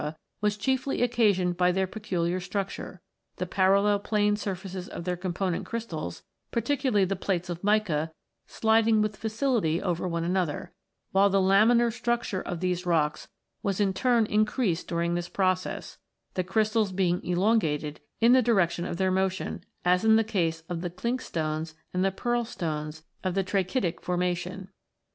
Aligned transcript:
was 0.41 0.57
chiefly 0.57 1.03
occasioned 1.03 1.55
by 1.57 1.71
their 1.71 1.85
peculiar 1.85 2.39
structure; 2.39 3.01
the 3.35 3.45
parallel 3.45 3.99
plane 3.99 4.35
surfaces 4.35 4.89
of 4.89 5.03
their 5.03 5.15
component 5.15 5.63
crystals, 5.63 6.23
particularly 6.49 7.05
the 7.05 7.15
plates 7.15 7.51
of 7.51 7.63
mica, 7.63 8.11
sliding 8.47 8.99
with 9.03 9.15
facility 9.15 9.79
over 9.79 10.07
one 10.07 10.23
another; 10.23 10.73
while 11.11 11.29
the 11.29 11.37
laminar 11.39 11.93
structure 11.93 12.41
of 12.41 12.61
these 12.61 12.83
rocks 12.83 13.27
was 13.61 13.79
in 13.79 13.93
turn 13.93 14.25
increased 14.25 14.87
during 14.87 15.13
this 15.13 15.29
process, 15.29 15.99
the 16.33 16.43
crystals 16.43 16.91
being 16.91 17.23
elongated 17.23 17.99
in 18.19 18.33
the 18.33 18.41
direction 18.41 18.85
of 18.85 18.97
their 18.97 19.11
motion, 19.11 19.63
as 19.85 20.03
in 20.03 20.15
the 20.15 20.23
case 20.23 20.63
of 20.67 20.81
the 20.81 20.89
clinkstones 20.89 21.75
and 21.93 22.17
pearl 22.17 22.43
stones 22.43 23.03
of 23.23 23.35
the 23.35 23.43
trachytic 23.43 24.01
formation." 24.01 24.69